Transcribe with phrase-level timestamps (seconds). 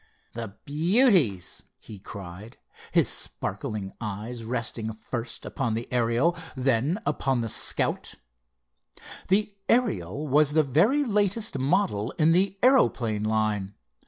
[0.33, 2.57] "The beauties!" he cried,
[2.91, 8.15] his sparkling eyes resting first upon the Ariel and then upon the Scout.
[9.27, 13.75] The Ariel was the very latest model in the aeroplane line.